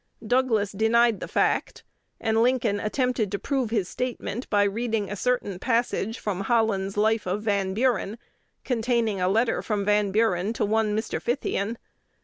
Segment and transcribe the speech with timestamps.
[0.25, 1.83] Douglas denied the fact;
[2.19, 7.27] and Lincoln attempted to prove his statement by reading a certain passage from Holland's "Life
[7.27, 8.17] of Van Buren,"
[8.63, 11.21] containing a letter from Van Buren to one Mr.
[11.21, 11.77] Fithian.